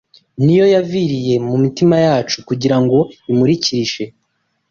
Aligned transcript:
ni 0.43 0.53
yo 0.59 0.65
yaviriye 0.75 1.35
mu 1.47 1.55
mitima 1.63 1.95
yacu 2.07 2.37
kugira 2.47 2.77
ngo 2.83 2.97
imurikishe 3.31 4.03